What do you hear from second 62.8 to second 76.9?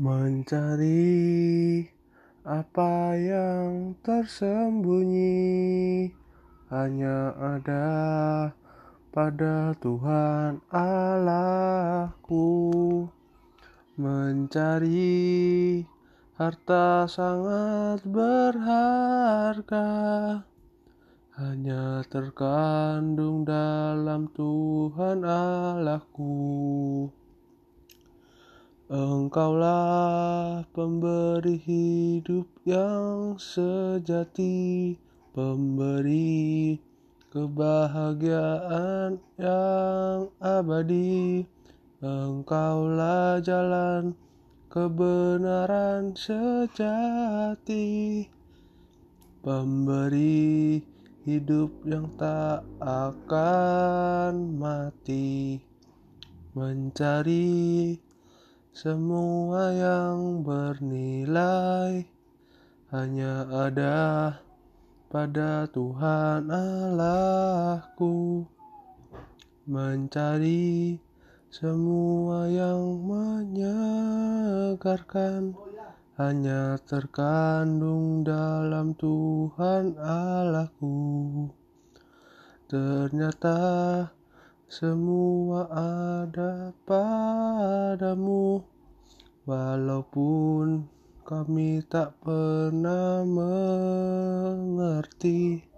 hanya ada pada Tuhan Allahku. Mencari semua yang menyegarkan hanya